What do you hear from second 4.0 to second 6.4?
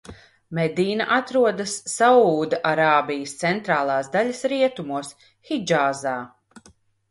daļas rietumos, Hidžāzā.